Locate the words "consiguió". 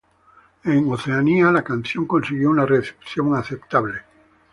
2.07-2.49